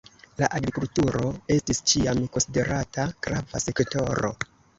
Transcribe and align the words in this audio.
La 0.41 0.47
agrikulturo 0.59 1.21
estis 1.57 1.81
ĉiam 1.91 2.23
konsiderata 2.39 3.07
grava 3.29 3.63
sektoro. 3.67 4.35